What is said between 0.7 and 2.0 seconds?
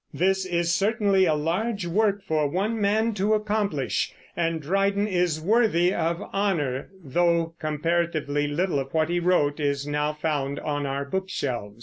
certainly a large